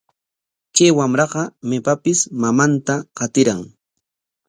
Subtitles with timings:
[0.75, 3.61] Kay wamraqa maypapis mamanta qatiran.